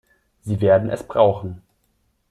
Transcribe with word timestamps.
Sie 0.41 0.61
werden 0.61 0.89
es 0.89 1.03
brauchen. 1.03 1.61